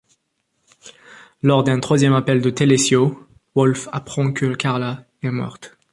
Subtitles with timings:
[1.43, 5.77] Lors d'un troisième appel de Telesio, Wolfe apprend que Carla est morte.